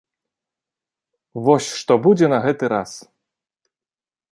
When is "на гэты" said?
2.35-2.65